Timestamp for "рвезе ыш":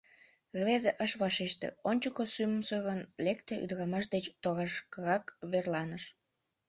0.57-1.11